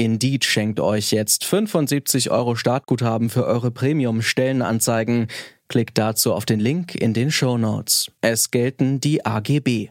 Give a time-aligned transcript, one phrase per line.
[0.00, 5.26] Indeed schenkt euch jetzt 75 Euro Startguthaben für eure Premium-Stellenanzeigen.
[5.68, 8.10] Klickt dazu auf den Link in den Show Notes.
[8.22, 9.90] Es gelten die AGB.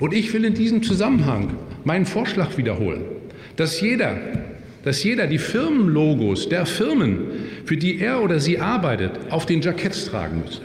[0.00, 3.04] Und ich will in diesem Zusammenhang meinen Vorschlag wiederholen,
[3.54, 4.18] dass jeder,
[4.82, 7.30] dass jeder die Firmenlogos der Firmen,
[7.66, 10.60] für die er oder sie arbeitet, auf den Jacketts tragen muss.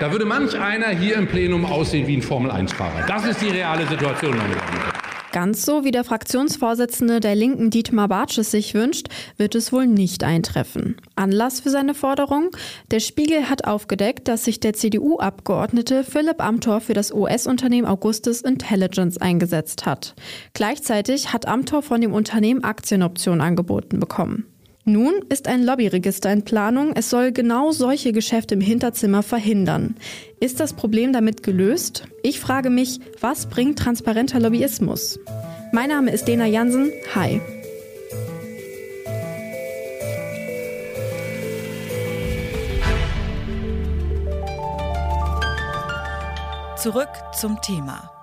[0.00, 3.06] Da würde manch einer hier im Plenum aussehen wie ein Formel-1-Fahrer.
[3.06, 4.93] Das ist die reale Situation, meine Damen und Herren.
[5.34, 10.22] Ganz so wie der Fraktionsvorsitzende der Linken Dietmar Bartsch sich wünscht, wird es wohl nicht
[10.22, 10.96] eintreffen.
[11.16, 12.50] Anlass für seine Forderung?
[12.92, 19.18] Der Spiegel hat aufgedeckt, dass sich der CDU-Abgeordnete Philipp Amthor für das US-Unternehmen Augustus Intelligence
[19.18, 20.14] eingesetzt hat.
[20.52, 24.53] Gleichzeitig hat Amthor von dem Unternehmen Aktienoptionen angeboten bekommen.
[24.86, 26.92] Nun ist ein Lobbyregister in Planung.
[26.94, 29.96] Es soll genau solche Geschäfte im Hinterzimmer verhindern.
[30.40, 32.06] Ist das Problem damit gelöst?
[32.22, 35.18] Ich frage mich, was bringt transparenter Lobbyismus?
[35.72, 36.92] Mein Name ist Dena Jansen.
[37.14, 37.40] Hi.
[46.76, 48.13] Zurück zum Thema.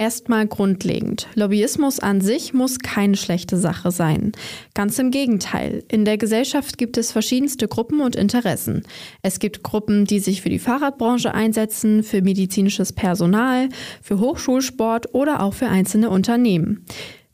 [0.00, 1.26] Erstmal grundlegend.
[1.34, 4.30] Lobbyismus an sich muss keine schlechte Sache sein.
[4.72, 5.82] Ganz im Gegenteil.
[5.88, 8.84] In der Gesellschaft gibt es verschiedenste Gruppen und Interessen.
[9.22, 15.42] Es gibt Gruppen, die sich für die Fahrradbranche einsetzen, für medizinisches Personal, für Hochschulsport oder
[15.42, 16.86] auch für einzelne Unternehmen.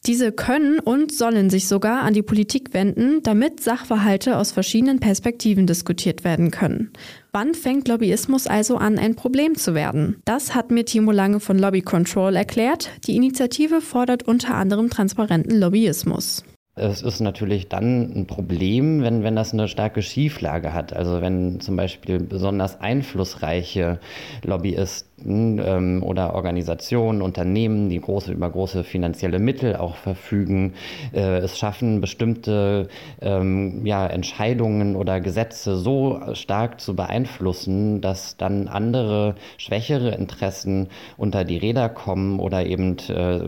[0.07, 5.67] Diese können und sollen sich sogar an die Politik wenden, damit Sachverhalte aus verschiedenen Perspektiven
[5.67, 6.93] diskutiert werden können.
[7.33, 10.17] Wann fängt Lobbyismus also an, ein Problem zu werden?
[10.27, 12.91] Das hat mir Timo Lange von Lobby Control erklärt.
[13.07, 16.45] Die Initiative fordert unter anderem transparenten Lobbyismus.
[16.77, 20.93] Es ist natürlich dann ein Problem, wenn, wenn das eine starke Schieflage hat.
[20.93, 24.01] Also wenn zum Beispiel besonders einflussreiche
[24.43, 30.75] Lobbyisten ähm, oder Organisationen, Unternehmen, die große, über große finanzielle Mittel auch verfügen,
[31.13, 32.89] äh, es schaffen, bestimmte
[33.23, 41.45] ähm, ja, Entscheidungen oder Gesetze so stark zu beeinflussen, dass dann andere schwächere Interessen unter
[41.45, 43.41] die Räder kommen oder eben äh,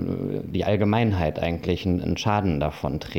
[0.44, 3.16] die Allgemeinheit eigentlich einen, einen Schaden davon trägt.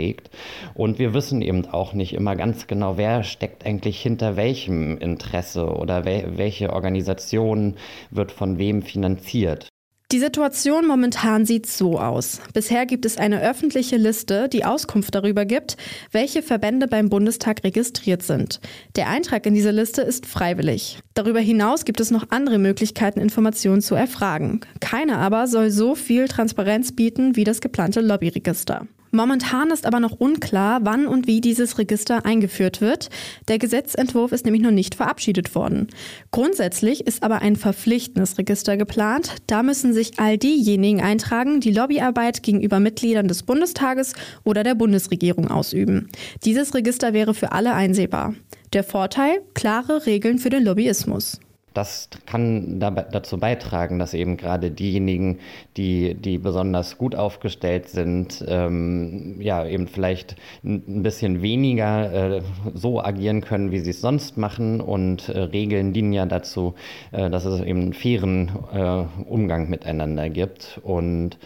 [0.74, 5.66] Und wir wissen eben auch nicht immer ganz genau, wer steckt eigentlich hinter welchem Interesse
[5.66, 7.76] oder wel welche Organisation
[8.12, 9.70] wird von wem finanziert.
[10.14, 12.40] Die Situation momentan sieht so aus.
[12.54, 15.76] Bisher gibt es eine öffentliche Liste, die Auskunft darüber gibt,
[16.14, 18.62] welche Verbände beim Bundestag registriert sind.
[18.96, 21.00] Der Eintrag in diese Liste ist freiwillig.
[21.14, 24.62] Darüber hinaus gibt es noch andere Möglichkeiten, Informationen zu erfragen.
[24.80, 28.88] Keine aber soll so viel Transparenz bieten wie das geplante Lobbyregister.
[29.18, 33.10] Momentan ist aber noch unklar, wann und wie dieses Register eingeführt wird.
[33.48, 35.88] Der Gesetzentwurf ist nämlich noch nicht verabschiedet worden.
[36.30, 39.34] Grundsätzlich ist aber ein verpflichtendes Register geplant.
[39.48, 44.14] Da müssen sich all diejenigen eintragen, die Lobbyarbeit gegenüber Mitgliedern des Bundestages
[44.44, 46.10] oder der Bundesregierung ausüben.
[46.46, 48.36] Dieses Register wäre für alle einsehbar.
[48.74, 49.42] Der Vorteil?
[49.56, 51.40] Klare Regeln für den Lobbyismus
[51.78, 55.38] das kann dazu beitragen, dass eben gerade diejenigen,
[55.78, 60.36] die, die besonders gut aufgestellt sind, ähm, ja, eben vielleicht
[60.66, 62.42] ein bisschen weniger äh,
[62.74, 64.82] so agieren können, wie sie es sonst machen.
[64.82, 66.74] Und äh, Regeln dienen ja dazu,
[67.12, 70.80] äh, dass es eben einen fairen äh, Umgang miteinander gibt.
[70.84, 71.38] Und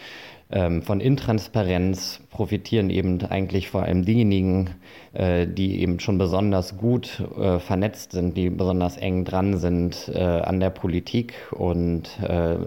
[0.52, 4.70] von Intransparenz profitieren eben eigentlich vor allem diejenigen,
[5.12, 10.18] äh, die eben schon besonders gut äh, vernetzt sind, die besonders eng dran sind äh,
[10.18, 11.34] an der Politik.
[11.52, 12.10] Und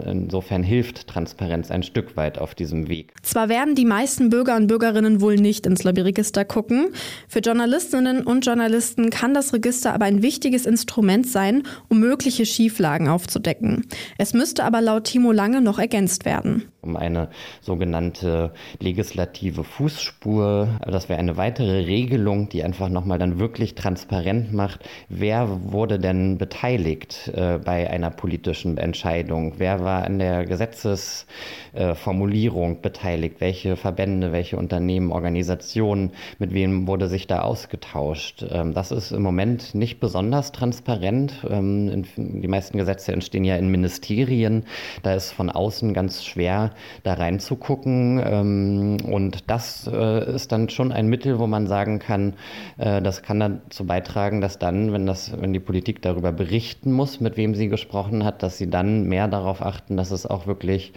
[0.04, 3.12] insofern hilft Transparenz ein Stück weit auf diesem Weg.
[3.22, 6.88] Zwar werden die meisten Bürger und Bürgerinnen wohl nicht ins Lobbyregister gucken.
[7.26, 13.08] Für Journalistinnen und Journalisten kann das Register aber ein wichtiges Instrument sein, um mögliche Schieflagen
[13.08, 13.86] aufzudecken.
[14.18, 16.64] Es müsste aber laut Timo Lange noch ergänzt werden.
[16.86, 17.28] Um eine
[17.60, 24.88] sogenannte legislative Fußspur, das wäre eine weitere Regelung, die einfach nochmal dann wirklich transparent macht,
[25.08, 32.78] wer wurde denn beteiligt äh, bei einer politischen Entscheidung, wer war an der Gesetzesformulierung äh,
[32.80, 38.46] beteiligt, welche Verbände, welche Unternehmen, Organisationen, mit wem wurde sich da ausgetauscht.
[38.48, 41.44] Ähm, das ist im Moment nicht besonders transparent.
[41.50, 44.64] Ähm, die meisten Gesetze entstehen ja in Ministerien.
[45.02, 46.70] Da ist von außen ganz schwer,
[47.02, 48.22] da reinzugucken gucken.
[48.24, 52.34] Ähm, und das äh, ist dann schon ein Mittel, wo man sagen kann,
[52.78, 57.20] äh, das kann dazu beitragen, dass dann, wenn das, wenn die Politik darüber berichten muss,
[57.20, 60.92] mit wem sie gesprochen hat, dass sie dann mehr darauf achten, dass es auch wirklich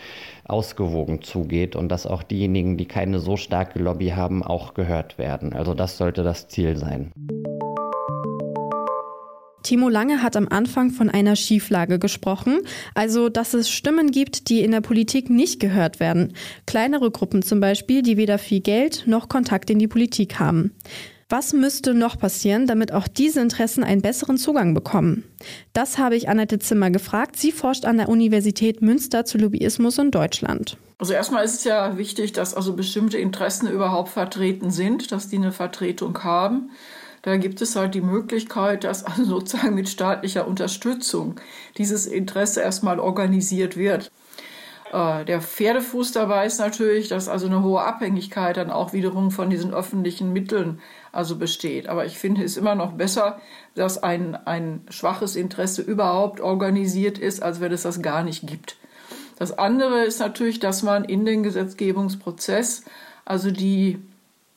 [0.45, 5.53] ausgewogen zugeht und dass auch diejenigen, die keine so starke Lobby haben, auch gehört werden.
[5.53, 7.11] Also das sollte das Ziel sein.
[9.69, 12.61] Timo Lange hat am Anfang von einer Schieflage gesprochen,
[12.95, 16.33] also dass es Stimmen gibt, die in der Politik nicht gehört werden.
[16.65, 20.75] Kleinere Gruppen zum Beispiel, die weder viel Geld noch Kontakt in die Politik haben.
[21.29, 25.23] Was müsste noch passieren, damit auch diese Interessen einen besseren Zugang bekommen?
[25.73, 27.35] Das habe ich Annette Zimmer gefragt.
[27.35, 30.77] Sie forscht an der Universität Münster zu Lobbyismus in Deutschland.
[30.97, 35.37] Also erstmal ist es ja wichtig, dass also bestimmte Interessen überhaupt vertreten sind, dass die
[35.37, 36.71] eine Vertretung haben.
[37.21, 41.39] Da gibt es halt die Möglichkeit, dass also sozusagen mit staatlicher Unterstützung
[41.77, 44.11] dieses Interesse erstmal organisiert wird.
[44.91, 49.49] Äh, der Pferdefuß dabei ist natürlich, dass also eine hohe Abhängigkeit dann auch wiederum von
[49.49, 50.79] diesen öffentlichen Mitteln
[51.11, 51.87] also besteht.
[51.87, 53.39] Aber ich finde es immer noch besser,
[53.75, 58.77] dass ein, ein schwaches Interesse überhaupt organisiert ist, als wenn es das gar nicht gibt.
[59.37, 62.83] Das andere ist natürlich, dass man in den Gesetzgebungsprozess
[63.25, 63.99] also die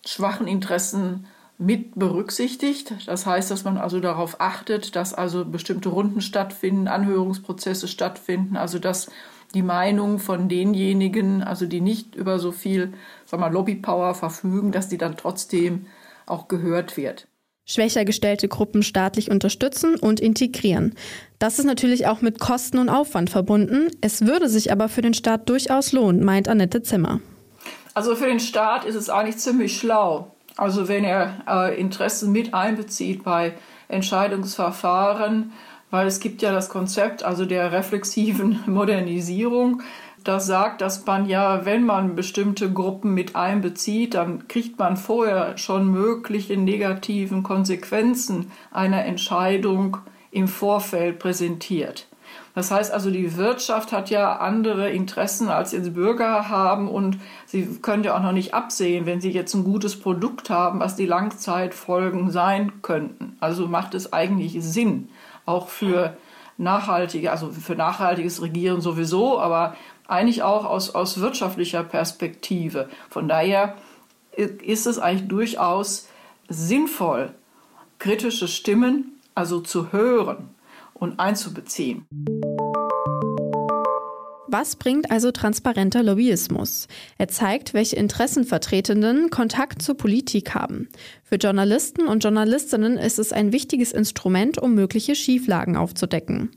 [0.04, 1.26] schwachen Interessen
[1.64, 2.94] mit berücksichtigt.
[3.06, 8.78] Das heißt, dass man also darauf achtet, dass also bestimmte Runden stattfinden, Anhörungsprozesse stattfinden, also
[8.78, 9.10] dass
[9.54, 12.94] die Meinung von denjenigen, also die nicht über so viel
[13.26, 15.86] sag mal, Lobbypower verfügen, dass die dann trotzdem
[16.26, 17.28] auch gehört wird.
[17.64, 20.94] Schwächer gestellte Gruppen staatlich unterstützen und integrieren.
[21.38, 23.88] Das ist natürlich auch mit Kosten und Aufwand verbunden.
[24.00, 27.20] Es würde sich aber für den Staat durchaus lohnen, meint Annette Zimmer.
[27.94, 32.54] Also für den Staat ist es eigentlich ziemlich schlau, also wenn er äh, Interessen mit
[32.54, 33.54] einbezieht bei
[33.88, 35.52] Entscheidungsverfahren,
[35.90, 39.82] weil es gibt ja das Konzept also der reflexiven Modernisierung,
[40.24, 45.58] das sagt, dass man ja, wenn man bestimmte Gruppen mit einbezieht, dann kriegt man vorher
[45.58, 49.98] schon mögliche negativen Konsequenzen einer Entscheidung
[50.30, 52.06] im Vorfeld präsentiert.
[52.54, 57.78] Das heißt also, die Wirtschaft hat ja andere Interessen als jetzt Bürger haben und sie
[57.80, 61.06] können ja auch noch nicht absehen, wenn sie jetzt ein gutes Produkt haben, was die
[61.06, 63.36] Langzeitfolgen sein könnten.
[63.40, 65.08] Also macht es eigentlich Sinn,
[65.46, 66.16] auch für
[66.58, 69.74] nachhaltige, also für nachhaltiges Regieren sowieso, aber
[70.06, 72.90] eigentlich auch aus, aus wirtschaftlicher Perspektive.
[73.08, 73.76] Von daher
[74.36, 76.08] ist es eigentlich durchaus
[76.48, 77.32] sinnvoll,
[77.98, 80.50] kritische Stimmen also zu hören
[81.02, 82.06] und einzubeziehen.
[84.46, 86.86] Was bringt also transparenter Lobbyismus?
[87.16, 90.90] Er zeigt, welche Interessenvertretenden Kontakt zur Politik haben.
[91.24, 96.50] Für Journalisten und Journalistinnen ist es ein wichtiges Instrument, um mögliche Schieflagen aufzudecken.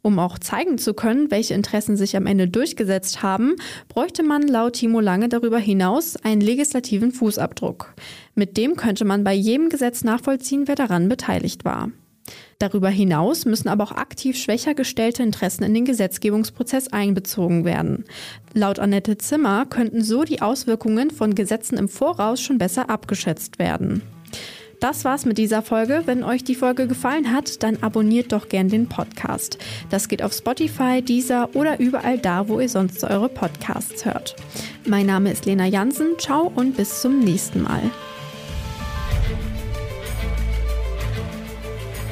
[0.00, 3.56] Um auch zeigen zu können, welche Interessen sich am Ende durchgesetzt haben,
[3.88, 7.94] bräuchte man laut Timo Lange darüber hinaus einen legislativen Fußabdruck.
[8.36, 11.90] Mit dem könnte man bei jedem Gesetz nachvollziehen, wer daran beteiligt war.
[12.58, 18.04] Darüber hinaus müssen aber auch aktiv schwächer gestellte Interessen in den Gesetzgebungsprozess einbezogen werden.
[18.52, 24.02] Laut Annette Zimmer könnten so die Auswirkungen von Gesetzen im Voraus schon besser abgeschätzt werden.
[24.80, 26.02] Das war's mit dieser Folge.
[26.06, 29.58] Wenn euch die Folge gefallen hat, dann abonniert doch gern den Podcast.
[29.90, 34.36] Das geht auf Spotify, Deezer oder überall da, wo ihr sonst eure Podcasts hört.
[34.86, 36.18] Mein Name ist Lena Jansen.
[36.18, 37.82] Ciao und bis zum nächsten Mal.